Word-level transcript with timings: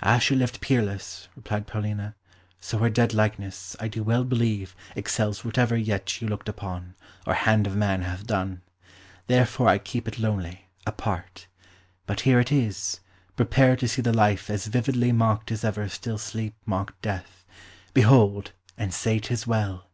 "As 0.00 0.22
she 0.22 0.34
lived 0.34 0.62
peerless," 0.62 1.28
replied 1.36 1.66
Paulina, 1.66 2.14
"so 2.58 2.78
her 2.78 2.88
dead 2.88 3.12
likeness, 3.12 3.76
I 3.78 3.88
do 3.88 4.02
well 4.02 4.24
believe, 4.24 4.74
excels 4.94 5.44
whatever 5.44 5.76
yet 5.76 6.18
you 6.18 6.28
looked 6.28 6.48
upon, 6.48 6.94
or 7.26 7.34
hand 7.34 7.66
of 7.66 7.76
man 7.76 8.00
hath 8.00 8.26
done; 8.26 8.62
therefore 9.26 9.68
I 9.68 9.76
keep 9.76 10.08
it 10.08 10.18
lonely, 10.18 10.68
apart. 10.86 11.46
But 12.06 12.20
here 12.20 12.40
it 12.40 12.50
is; 12.50 13.00
prepare 13.36 13.76
to 13.76 13.86
see 13.86 14.00
the 14.00 14.14
life 14.14 14.48
as 14.48 14.66
vividly 14.66 15.12
mocked 15.12 15.52
as 15.52 15.62
ever 15.62 15.90
still 15.90 16.16
sleep 16.16 16.54
mocked 16.64 17.02
death; 17.02 17.44
behold, 17.92 18.52
and 18.78 18.94
say 18.94 19.18
'tis 19.18 19.46
well!" 19.46 19.90